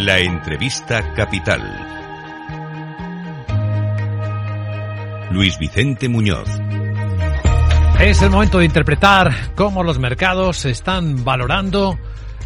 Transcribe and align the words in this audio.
La 0.00 0.20
entrevista 0.20 1.12
capital. 1.12 1.60
Luis 5.32 5.58
Vicente 5.58 6.08
Muñoz. 6.08 6.48
Es 7.98 8.22
el 8.22 8.30
momento 8.30 8.60
de 8.60 8.66
interpretar 8.66 9.34
cómo 9.56 9.82
los 9.82 9.98
mercados 9.98 10.64
están 10.66 11.24
valorando 11.24 11.98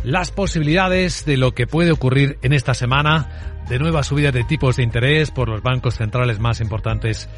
las 0.02 0.30
posibilidades 0.30 1.26
de 1.26 1.36
lo 1.36 1.52
que 1.52 1.66
puede 1.66 1.92
ocurrir 1.92 2.38
en 2.40 2.54
esta 2.54 2.72
semana 2.72 3.60
de 3.68 3.78
nuevas 3.78 4.06
subidas 4.06 4.32
de 4.32 4.44
tipos 4.44 4.76
de 4.76 4.84
interés 4.84 5.30
por 5.30 5.50
los 5.50 5.62
bancos 5.62 5.96
centrales 5.96 6.40
más 6.40 6.62
importantes 6.62 7.28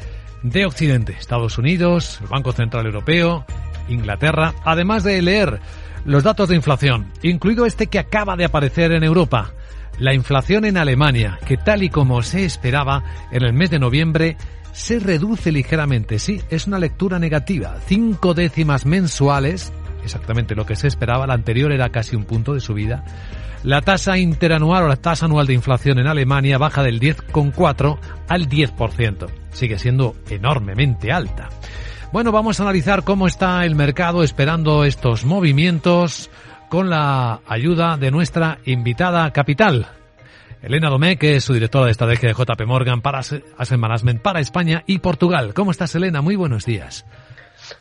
de 0.43 0.65
Occidente, 0.65 1.17
Estados 1.19 1.57
Unidos, 1.57 2.21
Banco 2.29 2.53
Central 2.53 2.85
Europeo, 2.85 3.45
Inglaterra, 3.89 4.53
además 4.63 5.03
de 5.03 5.21
leer 5.21 5.59
los 6.05 6.23
datos 6.23 6.47
de 6.47 6.55
inflación, 6.55 7.11
incluido 7.21 7.65
este 7.65 7.87
que 7.87 7.99
acaba 7.99 8.37
de 8.37 8.45
aparecer 8.45 8.93
en 8.93 9.03
Europa, 9.03 9.51
la 9.99 10.13
inflación 10.13 10.65
en 10.65 10.77
Alemania, 10.77 11.39
que 11.45 11.57
tal 11.57 11.83
y 11.83 11.89
como 11.89 12.21
se 12.21 12.45
esperaba 12.45 13.03
en 13.31 13.43
el 13.43 13.53
mes 13.53 13.69
de 13.69 13.79
noviembre, 13.79 14.37
se 14.71 14.99
reduce 14.99 15.51
ligeramente. 15.51 16.19
Sí, 16.19 16.41
es 16.49 16.67
una 16.67 16.79
lectura 16.79 17.17
negativa. 17.17 17.77
Cinco 17.85 18.33
décimas 18.33 18.85
mensuales, 18.85 19.71
exactamente 20.03 20.55
lo 20.55 20.65
que 20.65 20.75
se 20.75 20.87
esperaba. 20.87 21.27
La 21.27 21.33
anterior 21.33 21.71
era 21.71 21.89
casi 21.89 22.15
un 22.15 22.25
punto 22.25 22.53
de 22.53 22.59
subida. 22.59 23.03
La 23.63 23.81
tasa 23.81 24.17
interanual 24.17 24.83
o 24.83 24.87
la 24.87 24.97
tasa 24.97 25.25
anual 25.25 25.47
de 25.47 25.53
inflación 25.53 25.97
en 25.97 26.07
Alemania 26.07 26.57
baja 26.57 26.83
del 26.83 26.99
10,4 26.99 27.97
al 28.27 28.47
10%. 28.47 29.27
Sigue 29.51 29.79
siendo 29.79 30.15
enormemente 30.29 31.11
alta. 31.11 31.49
Bueno, 32.11 32.31
vamos 32.31 32.59
a 32.59 32.63
analizar 32.63 33.03
cómo 33.03 33.27
está 33.27 33.65
el 33.65 33.75
mercado 33.75 34.23
esperando 34.23 34.83
estos 34.83 35.25
movimientos 35.25 36.29
con 36.75 36.89
la 36.89 37.39
ayuda 37.47 37.95
de 37.95 38.11
nuestra 38.11 38.57
invitada 38.65 39.31
capital, 39.31 39.87
Elena 40.61 40.89
Domé, 40.89 41.15
que 41.15 41.37
es 41.37 41.45
su 41.45 41.53
directora 41.53 41.85
de 41.85 41.91
estrategia 41.91 42.27
de 42.27 42.35
JP 42.35 42.67
Morgan 42.67 42.99
para 42.99 43.19
Asset 43.19 43.77
Management 43.77 44.21
para 44.21 44.41
España 44.41 44.83
y 44.85 44.99
Portugal. 44.99 45.53
¿Cómo 45.53 45.71
estás, 45.71 45.95
Elena? 45.95 46.21
Muy 46.21 46.35
buenos 46.35 46.65
días. 46.65 47.05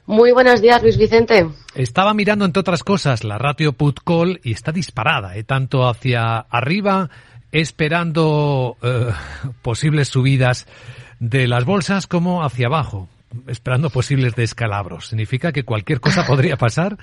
Muy 0.06 0.30
buenos 0.30 0.62
días, 0.62 0.80
Luis 0.80 0.96
Vicente. 0.96 1.44
Estaba 1.74 2.14
mirando, 2.14 2.44
entre 2.44 2.60
otras 2.60 2.84
cosas, 2.84 3.24
la 3.24 3.36
ratio 3.36 3.72
put 3.72 3.98
call 4.04 4.38
y 4.44 4.52
está 4.52 4.70
disparada, 4.70 5.36
¿eh? 5.36 5.42
tanto 5.42 5.88
hacia 5.88 6.38
arriba, 6.38 7.10
esperando 7.50 8.76
eh, 8.80 9.08
posibles 9.60 10.06
subidas 10.06 10.68
de 11.18 11.48
las 11.48 11.64
bolsas, 11.64 12.06
como 12.06 12.44
hacia 12.44 12.68
abajo, 12.68 13.08
esperando 13.48 13.90
posibles 13.90 14.36
descalabros. 14.36 15.08
¿Significa 15.08 15.50
que 15.50 15.64
cualquier 15.64 15.98
cosa 15.98 16.24
podría 16.24 16.56
pasar? 16.56 16.96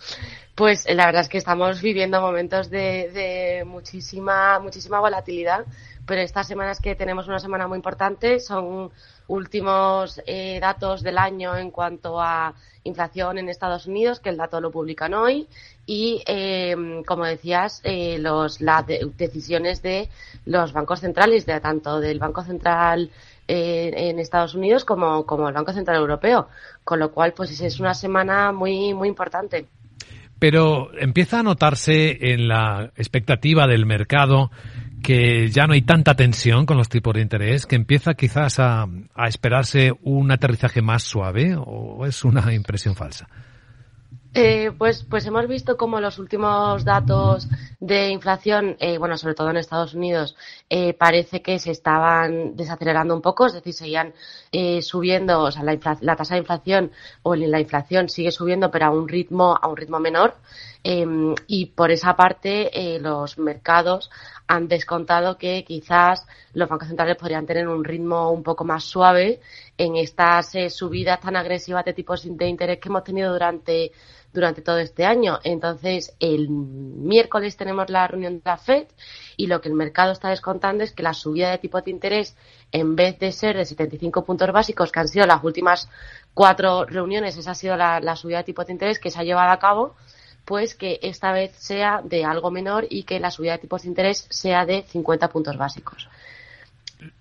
Pues 0.54 0.86
la 0.86 1.06
verdad 1.06 1.22
es 1.22 1.30
que 1.30 1.38
estamos 1.38 1.80
viviendo 1.80 2.20
momentos 2.20 2.68
de, 2.68 3.64
muchísima, 3.66 4.58
muchísima 4.58 5.00
volatilidad, 5.00 5.64
pero 6.06 6.20
estas 6.20 6.46
semanas 6.46 6.78
que 6.78 6.94
tenemos 6.94 7.26
una 7.26 7.38
semana 7.38 7.66
muy 7.66 7.76
importante 7.76 8.38
son 8.38 8.90
últimos 9.28 10.20
eh, 10.26 10.58
datos 10.60 11.02
del 11.02 11.16
año 11.16 11.56
en 11.56 11.70
cuanto 11.70 12.20
a 12.20 12.52
inflación 12.84 13.38
en 13.38 13.48
Estados 13.48 13.86
Unidos, 13.86 14.20
que 14.20 14.28
el 14.28 14.36
dato 14.36 14.60
lo 14.60 14.70
publican 14.70 15.14
hoy, 15.14 15.48
y, 15.86 16.22
eh, 16.26 17.02
como 17.06 17.24
decías, 17.24 17.80
eh, 17.82 18.18
los, 18.18 18.60
las 18.60 18.84
decisiones 19.16 19.80
de 19.80 20.10
los 20.44 20.74
bancos 20.74 21.00
centrales, 21.00 21.46
de 21.46 21.60
tanto 21.60 21.98
del 21.98 22.18
Banco 22.18 22.42
Central 22.42 23.10
en 23.48 24.18
Estados 24.18 24.54
Unidos 24.54 24.84
como, 24.84 25.26
como 25.26 25.48
el 25.48 25.54
Banco 25.54 25.72
Central 25.72 25.96
Europeo, 25.96 26.48
con 26.84 26.98
lo 26.98 27.10
cual, 27.10 27.32
pues 27.32 27.58
es 27.58 27.80
una 27.80 27.94
semana 27.94 28.52
muy, 28.52 28.94
muy 28.94 29.08
importante. 29.08 29.66
Pero 30.42 30.90
empieza 30.98 31.38
a 31.38 31.42
notarse 31.44 32.32
en 32.32 32.48
la 32.48 32.90
expectativa 32.96 33.68
del 33.68 33.86
mercado 33.86 34.50
que 35.00 35.46
ya 35.50 35.68
no 35.68 35.74
hay 35.74 35.82
tanta 35.82 36.16
tensión 36.16 36.66
con 36.66 36.76
los 36.76 36.88
tipos 36.88 37.14
de 37.14 37.20
interés, 37.20 37.64
que 37.64 37.76
empieza 37.76 38.14
quizás 38.14 38.58
a, 38.58 38.88
esperarse 39.24 39.92
un 40.02 40.32
aterrizaje 40.32 40.82
más 40.82 41.04
suave 41.04 41.54
o 41.56 42.06
es 42.06 42.24
una 42.24 42.52
impresión 42.52 42.96
falsa. 42.96 43.28
Eh, 44.34 44.70
pues, 44.78 45.04
pues 45.04 45.26
hemos 45.26 45.46
visto 45.46 45.76
como 45.76 46.00
los 46.00 46.18
últimos 46.18 46.84
datos 46.86 47.48
de 47.80 48.08
inflación, 48.08 48.76
eh, 48.80 48.96
bueno, 48.96 49.18
sobre 49.18 49.34
todo 49.34 49.50
en 49.50 49.58
Estados 49.58 49.92
Unidos, 49.92 50.36
eh, 50.70 50.94
parece 50.94 51.42
que 51.42 51.58
se 51.58 51.70
estaban 51.70 52.56
desacelerando 52.56 53.14
un 53.14 53.20
poco, 53.20 53.46
es 53.46 53.52
decir, 53.52 53.74
seguían 53.74 54.14
eh, 54.50 54.80
subiendo, 54.80 55.42
o 55.42 55.50
sea, 55.50 55.62
la, 55.62 55.78
la, 56.00 56.16
tasa 56.16 56.34
de 56.34 56.40
inflación 56.40 56.92
o 57.22 57.34
la 57.34 57.60
inflación 57.60 58.08
sigue 58.08 58.30
subiendo, 58.30 58.70
pero 58.70 58.86
a 58.86 58.90
un 58.90 59.06
ritmo, 59.06 59.58
a 59.60 59.68
un 59.68 59.76
ritmo 59.76 60.00
menor. 60.00 60.36
Em, 60.84 61.34
y 61.46 61.66
por 61.66 61.90
esa 61.90 62.16
parte, 62.16 62.98
los 63.00 63.38
mercados 63.38 64.10
han 64.48 64.68
descontado 64.68 65.38
que 65.38 65.64
quizás 65.64 66.26
los 66.54 66.68
bancos 66.68 66.88
centrales 66.88 67.16
podrían 67.16 67.46
tener 67.46 67.68
un 67.68 67.84
ritmo 67.84 68.30
un 68.30 68.42
poco 68.42 68.64
más 68.64 68.84
suave 68.84 69.40
en 69.78 69.96
estas 69.96 70.52
subidas 70.70 71.20
tan 71.20 71.36
agresivas 71.36 71.84
de 71.84 71.92
tipos 71.92 72.24
de 72.24 72.48
interés 72.48 72.78
que 72.78 72.88
hemos 72.88 73.04
tenido 73.04 73.32
durante 73.32 73.92
durante 74.32 74.62
todo 74.62 74.78
este 74.78 75.04
año. 75.04 75.38
Entonces, 75.44 76.14
el 76.18 76.48
miércoles 76.48 77.56
tenemos 77.56 77.90
la 77.90 78.06
reunión 78.06 78.36
de 78.36 78.42
la 78.44 78.56
FED 78.56 78.86
y 79.36 79.46
lo 79.46 79.60
que 79.60 79.68
el 79.68 79.74
mercado 79.74 80.12
está 80.12 80.30
descontando 80.30 80.84
es 80.84 80.92
que 80.92 81.02
la 81.02 81.14
subida 81.14 81.50
de 81.50 81.58
tipos 81.58 81.84
de 81.84 81.90
interés, 81.90 82.36
en 82.70 82.96
vez 82.96 83.18
de 83.18 83.32
ser 83.32 83.56
de 83.56 83.64
75 83.64 84.24
puntos 84.24 84.50
básicos, 84.52 84.90
que 84.90 85.00
han 85.00 85.08
sido 85.08 85.26
las 85.26 85.44
últimas 85.44 85.88
cuatro 86.34 86.84
reuniones, 86.86 87.36
esa 87.36 87.52
ha 87.52 87.54
sido 87.54 87.76
la, 87.76 88.16
subida 88.16 88.38
de 88.38 88.44
tipos 88.44 88.66
de 88.66 88.72
interés 88.72 88.98
que 88.98 89.10
se 89.10 89.20
ha 89.20 89.24
llevado 89.24 89.50
a 89.50 89.58
cabo, 89.58 89.94
pues 90.44 90.74
que 90.74 90.98
esta 91.02 91.32
vez 91.32 91.52
sea 91.56 92.02
de 92.02 92.24
algo 92.24 92.50
menor 92.50 92.86
y 92.88 93.04
que 93.04 93.20
la 93.20 93.30
subida 93.30 93.52
de 93.52 93.58
tipos 93.58 93.82
de 93.82 93.88
interés 93.88 94.26
sea 94.30 94.66
de 94.66 94.82
50 94.82 95.28
puntos 95.28 95.56
básicos. 95.56 96.08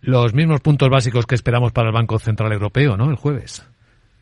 Los 0.02 0.34
mismos 0.34 0.62
puntos 0.62 0.90
básicos 0.90 1.26
que 1.26 1.36
esperamos 1.36 1.72
para 1.72 1.90
el 1.90 1.94
Banco 1.94 2.20
Central 2.20 2.52
Europeo, 2.52 2.98
¿no? 2.98 3.10
El 3.10 3.16
jueves. 3.16 3.64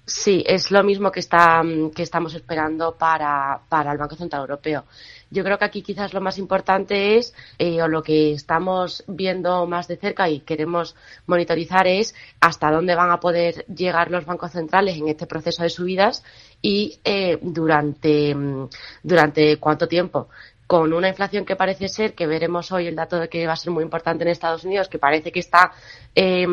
Sí, 0.09 0.43
es 0.47 0.71
lo 0.71 0.83
mismo 0.83 1.11
que, 1.11 1.19
está, 1.19 1.61
mm, 1.61 1.91
que 1.91 2.01
estamos 2.01 2.33
esperando 2.33 2.95
para, 2.97 3.61
para, 3.69 3.91
el 3.91 3.97
Banco 3.99 4.15
Central 4.15 4.41
Europeo. 4.41 4.85
Yo 5.29 5.43
creo 5.43 5.59
que 5.59 5.65
aquí 5.65 5.83
quizás 5.83 6.15
lo 6.15 6.19
más 6.19 6.39
importante 6.39 7.17
es, 7.17 7.35
eh, 7.59 7.79
o 7.83 7.87
lo 7.87 8.01
que 8.01 8.31
estamos 8.31 9.03
viendo 9.07 9.67
más 9.67 9.87
de 9.87 9.97
cerca 9.97 10.27
y 10.27 10.39
queremos 10.39 10.95
monitorizar 11.27 11.85
es 11.85 12.15
hasta 12.41 12.71
dónde 12.71 12.95
van 12.95 13.11
a 13.11 13.19
poder 13.19 13.65
llegar 13.67 14.09
los 14.09 14.25
bancos 14.25 14.51
centrales 14.51 14.97
en 14.97 15.09
este 15.09 15.27
proceso 15.27 15.61
de 15.61 15.69
subidas 15.69 16.23
y 16.59 16.99
eh, 17.03 17.37
durante, 17.43 18.33
mm, 18.33 18.67
durante 19.03 19.57
cuánto 19.57 19.87
tiempo 19.87 20.29
con 20.65 20.91
una 20.93 21.09
inflación 21.09 21.45
que 21.45 21.55
parece 21.55 21.87
ser, 21.87 22.13
que 22.13 22.27
veremos 22.27 22.71
hoy 22.71 22.87
el 22.87 22.95
dato 22.95 23.19
de 23.19 23.27
que 23.29 23.45
va 23.45 23.53
a 23.53 23.55
ser 23.55 23.71
muy 23.71 23.83
importante 23.83 24.23
en 24.23 24.29
Estados 24.29 24.63
Unidos, 24.63 24.87
que 24.87 24.99
parece 24.99 25.31
que 25.31 25.39
está 25.39 25.71
eh, 26.13 26.45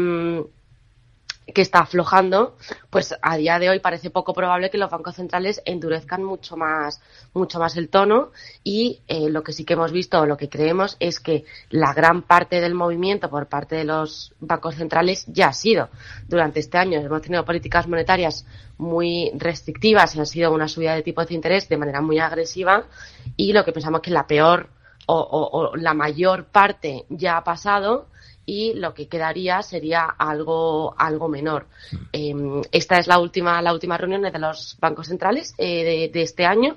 que 1.55 1.63
está 1.63 1.81
aflojando, 1.81 2.57
pues 2.91 3.15
a 3.23 3.37
día 3.37 3.59
de 3.59 3.71
hoy 3.71 3.79
parece 3.79 4.11
poco 4.11 4.35
probable 4.35 4.69
que 4.69 4.79
los 4.79 4.91
bancos 4.91 5.15
centrales 5.15 5.63
endurezcan 5.65 6.25
mucho 6.25 6.57
más, 6.57 7.01
mucho 7.35 7.61
más 7.61 7.77
el 7.77 7.89
tono 7.89 8.33
y 8.65 9.01
eh, 9.07 9.31
lo 9.31 9.45
que 9.45 9.53
sí 9.53 9.65
que 9.65 9.75
hemos 9.75 9.93
visto 9.93 10.21
o 10.21 10.27
lo 10.27 10.37
que 10.37 10.49
creemos 10.49 10.97
es 10.99 11.21
que 11.21 11.45
la 11.71 11.95
gran 11.95 12.23
parte 12.23 12.61
del 12.61 12.75
movimiento 12.75 13.31
por 13.31 13.47
parte 13.47 13.77
de 13.77 13.85
los 13.85 14.35
bancos 14.41 14.75
centrales 14.75 15.25
ya 15.29 15.49
ha 15.49 15.53
sido 15.53 15.89
durante 16.27 16.59
este 16.59 16.79
año. 16.79 16.99
Hemos 16.99 17.23
tenido 17.23 17.45
políticas 17.45 17.87
monetarias 17.87 18.45
muy 18.77 19.31
restrictivas 19.37 20.17
y 20.17 20.21
ha 20.21 20.27
sido 20.27 20.53
una 20.53 20.67
subida 20.67 20.97
de 20.97 21.03
tipos 21.03 21.29
de 21.29 21.35
interés 21.35 21.69
de 21.69 21.77
manera 21.77 22.01
muy 22.01 22.19
agresiva 22.19 22.87
y 23.37 23.53
lo 23.53 23.65
que 23.65 23.73
pensamos 23.73 24.01
que 24.01 24.11
la 24.11 24.27
peor 24.27 24.69
o, 25.07 25.21
o 25.53 25.77
la 25.77 25.95
mayor 25.95 26.47
parte 26.47 27.07
ya 27.09 27.37
ha 27.37 27.45
pasado 27.45 28.09
y 28.47 28.75
lo 28.75 28.95
que 28.95 29.09
quedaría 29.09 29.61
sería 29.63 30.05
algo 30.05 30.95
algo 30.97 31.29
menor. 31.29 31.67
Em, 32.13 32.63
esta 32.71 32.99
es 32.99 33.09
la 33.09 33.19
última 33.19 33.61
la 33.61 33.73
última 33.73 33.99
reunión 33.99 34.23
de 34.23 34.39
los 34.39 34.77
bancos 34.81 35.09
centrales 35.09 35.53
eh, 35.59 36.11
de, 36.13 36.23
este 36.23 36.47
año 36.47 36.77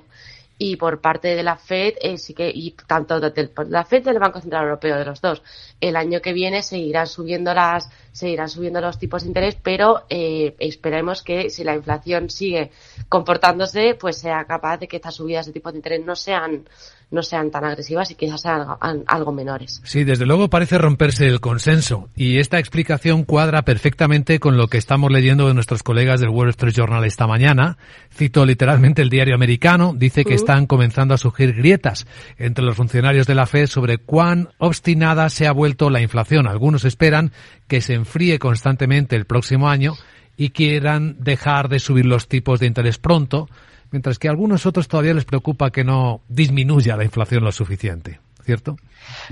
y 0.62 0.76
por 0.76 1.00
parte 1.00 1.34
de 1.34 1.42
la 1.42 1.56
Fed 1.56 1.94
eh, 2.02 2.18
sí 2.18 2.34
que 2.34 2.52
y 2.54 2.72
tanto 2.86 3.18
de, 3.18 3.50
la 3.70 3.82
Fed 3.82 4.04
del 4.04 4.18
Banco 4.18 4.42
Central 4.42 4.64
Europeo 4.64 4.98
de 4.98 5.06
los 5.06 5.22
dos 5.22 5.42
el 5.80 5.96
año 5.96 6.20
que 6.20 6.34
viene 6.34 6.62
seguirán 6.62 7.06
subiendo 7.06 7.54
las 7.54 7.88
seguirán 8.12 8.50
subiendo 8.50 8.78
los 8.82 8.98
tipos 8.98 9.22
de 9.22 9.28
interés 9.28 9.56
pero 9.62 10.04
eh, 10.10 10.54
esperemos 10.58 11.22
que 11.22 11.48
si 11.48 11.64
la 11.64 11.74
inflación 11.74 12.28
sigue 12.28 12.72
comportándose 13.08 13.94
pues 13.98 14.18
sea 14.18 14.44
capaz 14.44 14.76
de 14.76 14.86
que 14.86 14.96
estas 14.96 15.14
subidas 15.14 15.46
de 15.46 15.54
tipos 15.54 15.72
de 15.72 15.78
interés 15.78 16.04
no 16.04 16.14
sean 16.14 16.66
no 17.10 17.22
sean 17.22 17.50
tan 17.50 17.64
agresivas 17.64 18.10
y 18.10 18.14
quizás 18.14 18.42
sean 18.42 18.66
algo, 19.06 19.32
menores. 19.32 19.80
Sí, 19.84 20.04
desde 20.04 20.26
luego 20.26 20.48
parece 20.48 20.78
romperse 20.78 21.26
el 21.26 21.40
consenso 21.40 22.08
y 22.14 22.38
esta 22.38 22.58
explicación 22.58 23.24
cuadra 23.24 23.62
perfectamente 23.62 24.38
con 24.38 24.56
lo 24.56 24.68
que 24.68 24.78
estamos 24.78 25.10
leyendo 25.10 25.48
de 25.48 25.54
nuestros 25.54 25.82
colegas 25.82 26.20
del 26.20 26.30
Wall 26.30 26.50
Street 26.50 26.74
Journal 26.74 27.04
esta 27.04 27.26
mañana. 27.26 27.78
Cito 28.12 28.44
literalmente 28.46 29.02
el 29.02 29.10
diario 29.10 29.34
americano, 29.34 29.92
dice 29.96 30.24
que 30.24 30.34
están 30.50 30.66
comenzando 30.66 31.14
a 31.14 31.18
surgir 31.18 31.54
grietas 31.54 32.08
entre 32.36 32.64
los 32.64 32.76
funcionarios 32.76 33.28
de 33.28 33.36
la 33.36 33.46
Fed 33.46 33.68
sobre 33.68 33.98
cuán 33.98 34.48
obstinada 34.58 35.30
se 35.30 35.46
ha 35.46 35.52
vuelto 35.52 35.90
la 35.90 36.00
inflación. 36.00 36.48
Algunos 36.48 36.84
esperan 36.84 37.30
que 37.68 37.80
se 37.80 37.94
enfríe 37.94 38.40
constantemente 38.40 39.14
el 39.14 39.26
próximo 39.26 39.68
año 39.68 39.94
y 40.36 40.50
quieran 40.50 41.14
dejar 41.20 41.68
de 41.68 41.78
subir 41.78 42.04
los 42.04 42.26
tipos 42.26 42.58
de 42.58 42.66
interés 42.66 42.98
pronto, 42.98 43.48
mientras 43.92 44.18
que 44.18 44.26
a 44.26 44.32
algunos 44.32 44.66
otros 44.66 44.88
todavía 44.88 45.14
les 45.14 45.24
preocupa 45.24 45.70
que 45.70 45.84
no 45.84 46.20
disminuya 46.28 46.96
la 46.96 47.04
inflación 47.04 47.44
lo 47.44 47.52
suficiente. 47.52 48.18
¿Cierto? 48.44 48.76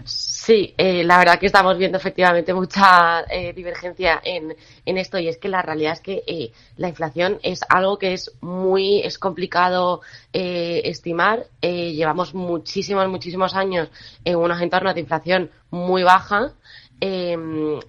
Sí, 0.05 0.75
eh, 0.77 1.05
la 1.05 1.19
verdad 1.19 1.39
que 1.39 1.47
estamos 1.47 1.77
viendo 1.77 1.99
efectivamente 1.99 2.55
mucha 2.55 3.21
eh, 3.31 3.53
divergencia 3.53 4.21
en, 4.25 4.57
en, 4.85 4.99
esto 4.99 5.19
y 5.19 5.29
es 5.29 5.39
que 5.39 5.49
la 5.49 5.63
realidad 5.63 5.93
es 5.93 6.01
que 6.01 6.23
eh, 6.27 6.53
la 6.77 6.89
inflación 6.89 7.39
es 7.43 7.61
algo 7.69 7.99
que 7.99 8.15
es 8.15 8.33
muy 8.41 9.01
es 9.01 9.19
complicado 9.19 10.01
eh, 10.33 10.83
estimar. 10.85 11.47
Eh, 11.61 11.93
llevamos 11.93 12.35
muchísimos, 12.35 13.09
muchísimos 13.09 13.55
años 13.55 13.91
en 14.25 14.37
unos 14.37 14.61
entornos 14.61 14.95
de 14.95 15.01
inflación 15.01 15.51
muy 15.71 16.03
baja. 16.03 16.53
Eh, 17.01 17.37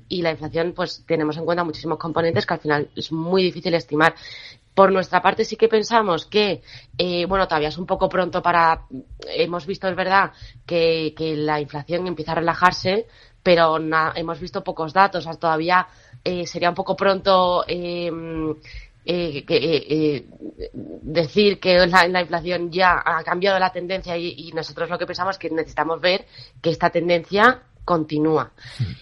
y 0.08 0.22
la 0.22 0.32
inflación, 0.32 0.74
pues 0.76 1.04
tenemos 1.08 1.36
en 1.38 1.46
cuenta 1.46 1.64
muchísimos 1.64 1.98
componentes 1.98 2.46
que 2.46 2.54
al 2.54 2.60
final 2.60 2.90
es 2.96 3.12
muy 3.12 3.42
difícil 3.42 3.74
estimar. 3.74 4.14
Por 4.80 4.94
nuestra 4.94 5.22
parte 5.22 5.44
sí 5.44 5.58
que 5.58 5.68
pensamos 5.68 6.26
que, 6.26 6.62
eh, 6.98 7.26
bueno, 7.26 7.50
todavía 7.50 7.68
es 7.68 7.78
un 7.78 7.86
poco 7.86 8.08
pronto 8.08 8.42
para, 8.42 8.86
hemos 9.28 9.66
visto, 9.66 9.90
es 9.90 9.96
verdad, 9.98 10.32
que, 10.66 11.14
la 11.36 11.60
inflación 11.60 12.08
empieza 12.08 12.32
a 12.32 12.36
relajarse, 12.36 13.06
pero 13.44 13.76
hemos 14.16 14.40
visto 14.40 14.64
pocos 14.64 14.94
datos, 14.94 15.26
o 15.26 15.30
sea, 15.30 15.38
todavía 15.38 15.86
eh, 16.24 16.48
sería 16.48 16.70
un 16.70 16.76
poco 16.76 16.96
pronto 16.96 17.66
eh, 17.68 18.10
eh, 19.06 19.44
que, 19.44 19.58
eh, 19.58 20.26
decir 21.02 21.60
que 21.60 21.88
la, 21.88 22.08
la, 22.08 22.22
inflación 22.22 22.70
ya 22.70 23.02
ha 23.04 23.24
cambiado 23.24 23.58
la 23.58 23.72
tendencia 23.72 24.16
y, 24.16 24.52
nosotros 24.54 24.90
lo 24.90 25.00
que 25.00 25.08
pensamos 25.08 25.36
es 25.36 25.40
que 25.40 25.50
necesitamos 25.50 26.00
ver 26.00 26.26
que 26.62 26.70
esta 26.70 26.90
tendencia 26.90 27.64
continúa. 27.90 28.52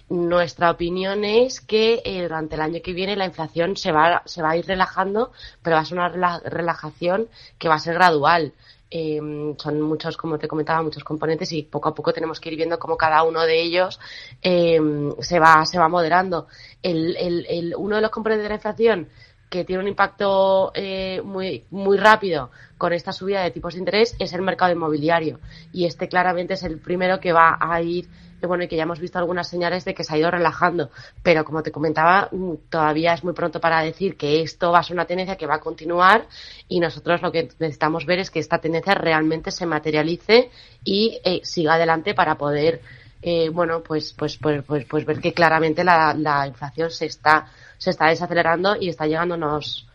Nuestra 0.08 0.72
opinión 0.72 1.26
es 1.26 1.60
que 1.60 2.02
eh, 2.06 2.22
durante 2.24 2.56
el 2.56 2.62
año 2.62 2.80
que 2.82 2.94
viene 2.94 3.18
la 3.18 3.26
inflación 3.26 3.76
se 3.76 3.92
va, 3.92 4.22
se 4.24 4.42
va 4.42 4.52
a 4.52 4.56
ir 4.56 4.66
relajando, 4.66 5.34
pero 5.62 5.76
va 5.76 5.82
a 5.82 5.86
ser 5.86 5.98
una 5.98 6.08
rela 6.08 6.42
relajación 6.46 7.28
que 7.58 7.68
va 7.68 7.76
a 7.76 7.80
ser 7.80 7.96
gradual. 7.96 8.54
Eh, 8.90 9.20
son 9.58 9.82
muchos, 9.82 10.16
como 10.16 10.40
te 10.40 10.48
comentaba, 10.48 10.82
muchos 10.82 11.04
componentes 11.04 11.52
y 11.52 11.64
poco 11.64 11.90
a 11.90 11.94
poco 11.94 12.14
tenemos 12.14 12.40
que 12.40 12.48
ir 12.50 12.56
viendo 12.56 12.80
cómo 12.80 12.96
cada 12.96 13.24
uno 13.24 13.42
de 13.42 13.62
ellos 13.62 14.00
eh, 14.42 14.80
se 15.20 15.38
va, 15.38 15.66
se 15.66 15.78
va 15.78 15.90
moderando. 15.90 16.48
El, 16.82 17.18
el, 17.18 17.46
el, 17.50 17.76
uno 17.76 17.98
de 17.98 18.02
los 18.02 18.12
componentes 18.12 18.44
de 18.44 18.50
la 18.50 18.56
inflación 18.56 19.10
que 19.50 19.66
tiene 19.66 19.82
un 19.82 19.88
impacto 19.90 20.72
eh, 20.74 21.22
muy, 21.26 21.66
muy 21.72 21.98
rápido 21.98 22.52
con 22.78 22.94
esta 22.94 23.12
subida 23.12 23.44
de 23.44 23.52
tipos 23.52 23.74
de 23.74 23.80
interés 23.80 24.16
es 24.18 24.32
el 24.32 24.42
mercado 24.42 24.72
inmobiliario. 24.72 25.42
Y 25.74 25.86
este 25.86 26.08
claramente 26.08 26.54
es 26.54 26.64
el 26.64 26.80
primero 26.80 27.20
que 27.20 27.34
va 27.34 27.58
a 27.60 27.82
ir 27.82 28.08
bueno, 28.46 28.64
y 28.64 28.68
que 28.68 28.76
ya 28.76 28.84
hemos 28.84 29.00
visto 29.00 29.18
algunas 29.18 29.50
señales 29.50 29.86
de 29.86 29.94
que 29.94 30.04
se 30.04 30.14
ha 30.14 30.18
ido 30.18 30.30
relajando. 30.30 30.90
Pero 31.24 31.44
como 31.44 31.64
te 31.64 31.72
comentaba, 31.72 32.30
mm, 32.32 32.54
todavía 32.70 33.14
es 33.14 33.24
muy 33.24 33.34
pronto 33.34 33.60
para 33.60 33.82
decir 33.82 34.18
que 34.18 34.42
esto 34.42 34.72
va 34.72 34.80
a 34.80 34.84
ser 34.84 34.94
una 34.94 35.06
tendencia 35.06 35.38
que 35.38 35.48
va 35.48 35.56
a 35.56 35.60
continuar 35.60 36.28
y 36.68 36.80
nosotros 36.80 37.22
lo 37.22 37.32
que 37.32 37.50
necesitamos 37.60 38.06
ver 38.06 38.20
es 38.20 38.30
que 38.30 38.40
esta 38.40 38.60
tendencia 38.60 38.94
realmente 38.94 39.52
se 39.52 39.66
materialice 39.66 40.52
y 40.84 41.20
eh, 41.24 41.42
siga 41.44 41.76
adelante 41.76 42.14
para 42.14 42.36
poder, 42.36 42.82
eh, 43.22 43.50
bueno, 43.50 43.82
pues, 43.82 44.14
pues, 44.14 44.38
pues, 44.38 44.64
pues, 44.64 44.86
pues 44.86 45.06
ver 45.06 45.20
que 45.20 45.34
claramente 45.34 45.84
la, 45.84 46.14
la 46.14 46.48
inflación 46.48 46.92
se 46.92 47.08
está, 47.08 47.48
se 47.78 47.90
está 47.90 48.08
desacelerando 48.08 48.76
y 48.76 48.90
está 48.90 49.08
llegándonos 49.08 49.88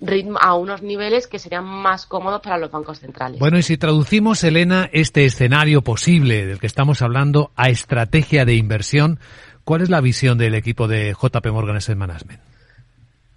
ritmo, 0.00 0.38
a 0.40 0.54
unos 0.54 0.82
niveles 0.82 1.26
que 1.26 1.38
serían 1.38 1.64
más 1.64 2.06
cómodos 2.06 2.40
para 2.42 2.58
los 2.58 2.70
bancos 2.70 3.00
centrales. 3.00 3.38
Bueno, 3.38 3.58
y 3.58 3.62
si 3.62 3.76
traducimos, 3.76 4.42
Elena, 4.44 4.88
este 4.92 5.24
escenario 5.24 5.82
posible 5.82 6.46
del 6.46 6.58
que 6.58 6.66
estamos 6.66 7.02
hablando 7.02 7.50
a 7.56 7.68
estrategia 7.68 8.44
de 8.44 8.54
inversión, 8.54 9.18
¿cuál 9.64 9.82
es 9.82 9.90
la 9.90 10.00
visión 10.00 10.38
del 10.38 10.54
equipo 10.54 10.88
de 10.88 11.14
JP 11.14 11.46
Morgan 11.46 11.76
Asset 11.76 11.96
Management? 11.96 12.40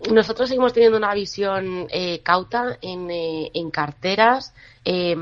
Nosotros 0.07 0.47
seguimos 0.47 0.71
teniendo 0.71 0.97
una 0.97 1.13
visión 1.13 1.87
eh, 1.89 2.21
cauta 2.23 2.77
en, 2.81 3.11
eh, 3.11 3.51
en 3.53 3.69
carteras. 3.69 4.53
Eh, 4.85 5.13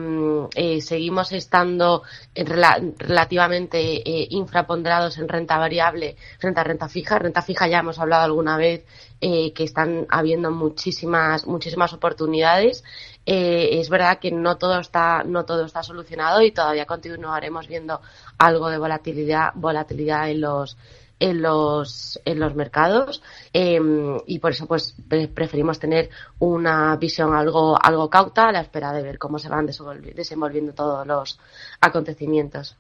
eh, 0.54 0.82
seguimos 0.82 1.32
estando 1.32 2.04
rela 2.36 2.80
relativamente 3.00 3.80
eh, 3.80 4.28
infraponderados 4.30 5.18
en 5.18 5.28
renta 5.28 5.58
variable 5.58 6.16
frente 6.38 6.60
a 6.60 6.64
renta 6.64 6.88
fija. 6.88 7.18
Renta 7.18 7.42
fija 7.42 7.68
ya 7.68 7.80
hemos 7.80 7.98
hablado 7.98 8.26
alguna 8.26 8.56
vez 8.56 8.86
eh, 9.20 9.52
que 9.52 9.64
están 9.64 10.06
habiendo 10.10 10.52
muchísimas 10.52 11.48
muchísimas 11.48 11.92
oportunidades. 11.94 12.84
Eh, 13.26 13.80
es 13.80 13.90
verdad 13.90 14.20
que 14.20 14.32
no 14.32 14.58
todo 14.58 14.80
está 14.80 15.24
no 15.24 15.44
todo 15.44 15.66
está 15.66 15.82
solucionado 15.82 16.44
y 16.44 16.52
todavía 16.52 16.86
continuaremos 16.86 17.68
viendo 17.68 18.00
algo 18.38 18.70
de 18.70 18.78
volatilidad 18.78 19.54
volatilidad 19.56 20.30
en 20.30 20.42
los 20.42 20.78
en 21.20 21.42
los, 21.42 22.20
en 22.26 22.40
los 22.40 22.56
mercados 22.56 23.22
eh, 23.54 23.80
y 24.28 24.40
por 24.40 24.52
eso 24.52 24.68
pues 24.68 24.96
preferimos 25.34 25.80
tener 25.80 26.10
una 26.40 26.96
visión 26.96 27.34
algo, 27.34 27.78
algo 27.82 28.10
cauta 28.10 28.50
a 28.50 28.52
la 28.52 28.62
espera 28.62 28.94
de 28.94 29.02
ver 29.02 29.18
cómo 29.18 29.40
se 29.40 29.50
van 29.50 29.66
desenvolviendo 29.66 30.74
todos 30.74 31.06
los 31.08 31.40
acontecimientos. 31.82 32.76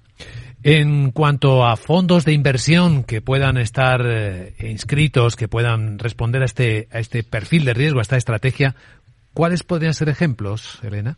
En 0.63 1.11
cuanto 1.11 1.65
a 1.65 1.75
fondos 1.75 2.25
de 2.25 2.33
inversión 2.33 3.03
que 3.03 3.21
puedan 3.21 3.57
estar 3.57 4.01
eh, 4.05 4.55
inscritos, 4.59 5.35
que 5.35 5.47
puedan 5.47 5.99
responder 5.99 6.41
a 6.41 6.45
este, 6.45 6.87
a 6.91 6.99
este 6.99 7.23
perfil 7.23 7.65
de 7.65 7.73
riesgo, 7.73 7.99
a 7.99 8.01
esta 8.01 8.17
estrategia, 8.17 8.75
¿cuáles 9.33 9.63
podrían 9.63 9.93
ser 9.93 10.09
ejemplos, 10.09 10.79
Elena? 10.83 11.17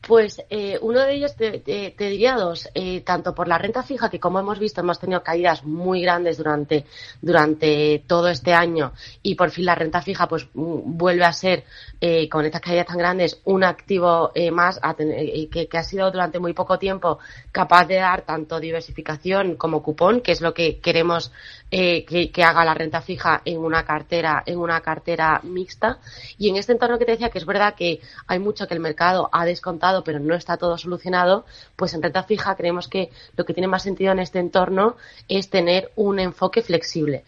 Pues 0.00 0.42
eh, 0.48 0.78
uno 0.80 1.00
de 1.00 1.14
ellos 1.14 1.34
te, 1.36 1.94
diría 1.98 2.36
dos, 2.36 2.68
eh, 2.74 3.00
tanto 3.02 3.34
por 3.34 3.48
la 3.48 3.58
renta 3.58 3.82
fija, 3.82 4.08
que 4.08 4.20
como 4.20 4.38
hemos 4.38 4.58
visto 4.58 4.80
hemos 4.80 4.98
tenido 4.98 5.22
caídas 5.22 5.64
muy 5.64 6.02
grandes 6.02 6.38
durante, 6.38 6.86
durante 7.20 8.04
todo 8.06 8.28
este 8.28 8.54
año 8.54 8.92
y 9.22 9.34
por 9.34 9.50
fin 9.50 9.66
la 9.66 9.74
renta 9.74 10.00
fija 10.00 10.28
pues 10.28 10.46
vuelve 10.54 11.24
a 11.24 11.32
ser, 11.32 11.64
eh, 12.00 12.28
con 12.28 12.44
estas 12.46 12.60
caídas 12.60 12.86
tan 12.86 12.96
grandes, 12.96 13.40
un 13.44 13.64
activo 13.64 14.30
eh, 14.34 14.50
más 14.50 14.78
a 14.82 14.94
tener, 14.94 15.18
eh, 15.18 15.48
que, 15.50 15.66
que 15.66 15.78
ha 15.78 15.82
sido 15.82 16.10
durante 16.10 16.38
muy 16.38 16.52
poco 16.52 16.78
tiempo 16.78 17.18
capaz 17.52 17.86
de 17.86 17.96
dar 17.96 18.22
tanto 18.22 18.60
diversificación 18.60 19.56
como 19.56 19.82
cupón, 19.82 20.20
que 20.20 20.32
es 20.32 20.40
lo 20.40 20.54
que 20.54 20.78
queremos 20.78 21.32
eh, 21.70 22.06
que, 22.06 22.30
que, 22.30 22.42
haga 22.42 22.64
la 22.64 22.72
renta 22.72 23.02
fija 23.02 23.42
en 23.44 23.58
una 23.58 23.84
cartera, 23.84 24.42
en 24.46 24.58
una 24.58 24.80
cartera 24.80 25.40
mixta. 25.42 25.98
Y 26.38 26.48
en 26.48 26.56
este 26.56 26.72
entorno 26.72 26.98
que 26.98 27.04
te 27.04 27.12
decía 27.12 27.28
que 27.28 27.38
es 27.38 27.44
verdad 27.44 27.74
que 27.74 28.00
hay 28.26 28.38
mucho 28.38 28.66
que 28.66 28.72
el 28.72 28.80
mercado 28.80 29.28
ha 29.32 29.44
descontado, 29.44 29.87
pero 30.04 30.18
no 30.20 30.34
está 30.34 30.56
todo 30.56 30.78
solucionado, 30.78 31.44
pues 31.76 31.94
en 31.94 32.02
renta 32.02 32.22
fija 32.22 32.56
creemos 32.56 32.88
que 32.88 33.10
lo 33.36 33.44
que 33.44 33.54
tiene 33.54 33.68
más 33.68 33.82
sentido 33.82 34.12
en 34.12 34.18
este 34.18 34.38
entorno 34.38 34.96
es 35.28 35.50
tener 35.50 35.92
un 35.96 36.18
enfoque 36.18 36.62
flexible 36.62 37.24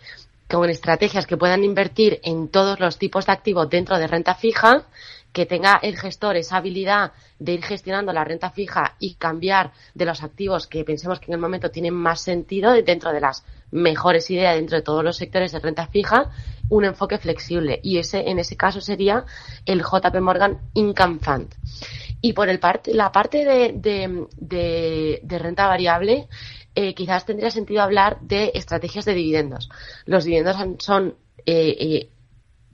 con 0.48 0.68
estrategias 0.68 1.26
que 1.26 1.36
puedan 1.36 1.62
invertir 1.62 2.20
en 2.24 2.48
todos 2.48 2.80
los 2.80 2.98
tipos 2.98 3.26
de 3.26 3.32
activos 3.32 3.70
dentro 3.70 3.98
de 3.98 4.08
renta 4.08 4.34
fija, 4.34 4.82
que 5.32 5.46
tenga 5.46 5.78
el 5.80 5.96
gestor 5.96 6.36
esa 6.36 6.56
habilidad 6.56 7.12
de 7.38 7.52
ir 7.52 7.62
gestionando 7.62 8.12
la 8.12 8.24
renta 8.24 8.50
fija 8.50 8.96
y 8.98 9.14
cambiar 9.14 9.72
de 9.94 10.04
los 10.04 10.24
activos 10.24 10.66
que 10.66 10.84
pensemos 10.84 11.20
que 11.20 11.26
en 11.26 11.34
el 11.34 11.40
momento 11.40 11.70
tienen 11.70 11.94
más 11.94 12.20
sentido 12.20 12.72
dentro 12.72 13.12
de 13.12 13.20
las 13.20 13.44
mejores 13.70 14.28
ideas 14.30 14.56
dentro 14.56 14.76
de 14.76 14.82
todos 14.82 15.04
los 15.04 15.16
sectores 15.16 15.52
de 15.52 15.60
renta 15.60 15.86
fija, 15.86 16.30
un 16.68 16.84
enfoque 16.84 17.18
flexible. 17.18 17.78
Y 17.82 17.98
ese, 17.98 18.28
en 18.28 18.40
ese 18.40 18.56
caso 18.56 18.80
sería 18.80 19.24
el 19.66 19.82
JP 19.82 20.20
Morgan 20.20 20.58
Income 20.74 21.18
Fund. 21.20 21.54
Y 22.20 22.32
por 22.34 22.48
el 22.48 22.58
parte, 22.58 22.92
la 22.92 23.12
parte 23.12 23.44
de, 23.44 23.72
de, 23.74 24.26
de, 24.36 25.20
de 25.22 25.38
renta 25.38 25.66
variable, 25.66 26.28
eh, 26.74 26.94
quizás 26.94 27.26
tendría 27.26 27.50
sentido 27.50 27.82
hablar 27.82 28.20
de 28.20 28.52
estrategias 28.54 29.04
de 29.04 29.14
dividendos. 29.14 29.68
Los 30.04 30.24
dividendos 30.24 30.56
son 30.78 31.16
eh, 31.46 31.76
eh, 31.80 32.10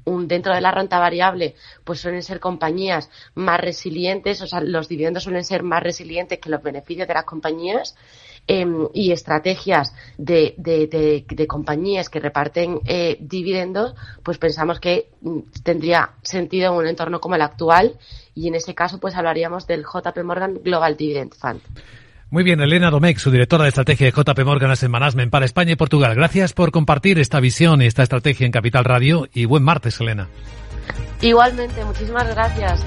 un, 0.05 0.29
dentro 0.29 0.55
de 0.55 0.61
la 0.61 0.71
renta 0.71 0.99
variable, 0.99 1.55
pues 1.85 2.01
suelen 2.01 2.23
ser 2.23 2.41
compañías 2.41 3.11
más 3.35 3.61
resilientes, 3.61 4.43
o 4.43 4.47
sea, 4.47 4.61
los 4.61 4.89
dividendos 4.89 5.25
suelen 5.25 5.45
ser 5.45 5.63
más 5.63 5.83
resilientes 5.83 6.39
que 6.39 6.51
los 6.51 6.63
beneficios 6.63 7.09
de 7.09 7.15
las 7.15 7.25
compañías. 7.25 7.97
Eh, 8.49 8.65
y 8.95 9.11
estrategias 9.11 9.93
de, 10.19 10.55
de, 10.57 10.87
de, 10.87 11.25
de, 11.29 11.47
compañías 11.49 12.09
que 12.09 12.21
reparten 12.21 12.79
eh, 12.85 13.17
dividendos, 13.19 13.97
pues 14.23 14.39
pensamos 14.39 14.79
que 14.79 15.09
mm, 15.21 15.39
tendría 15.65 16.11
sentido 16.23 16.73
en 16.73 16.79
un 16.79 16.87
entorno 16.87 17.21
como 17.21 17.35
el 17.35 17.43
actual 17.43 17.99
y 18.37 18.47
en 18.47 18.55
ese 18.55 18.73
caso 18.73 19.01
pues 19.01 19.17
hablaríamos 19.17 19.67
del 19.67 19.83
JP 19.83 20.23
Morgan 20.23 20.61
Global 20.63 20.97
Dividend 20.97 21.35
Fund. 21.35 21.61
Muy 22.31 22.45
bien, 22.45 22.61
Elena 22.61 22.91
Domecq, 22.91 23.19
su 23.19 23.33
directora 23.33 23.65
de 23.65 23.71
estrategia 23.71 24.07
de 24.07 24.13
JP 24.13 24.45
Morgan 24.45 24.71
Asset 24.71 24.91
Management 24.91 25.33
para 25.33 25.45
España 25.45 25.73
y 25.73 25.77
Portugal. 25.77 26.15
Gracias 26.15 26.53
por 26.53 26.71
compartir 26.71 27.19
esta 27.19 27.41
visión 27.41 27.83
y 27.83 27.87
esta 27.87 28.05
estrategia 28.05 28.47
en 28.47 28.53
Capital 28.53 28.85
Radio 28.85 29.27
y 29.33 29.45
buen 29.47 29.65
martes, 29.65 30.01
Elena. 30.01 30.29
Igualmente, 31.21 31.85
muchísimas 31.85 32.29
gracias. 32.33 32.85